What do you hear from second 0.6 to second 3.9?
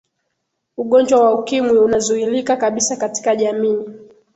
ugonjwa wa ukimwi unazuilika kabisa katika jamii